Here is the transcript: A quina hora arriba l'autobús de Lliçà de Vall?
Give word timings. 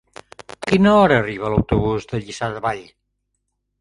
A 0.67 0.69
quina 0.71 0.93
hora 1.01 1.19
arriba 1.23 1.51
l'autobús 1.55 2.09
de 2.13 2.23
Lliçà 2.25 2.49
de 2.57 2.65
Vall? 2.67 2.85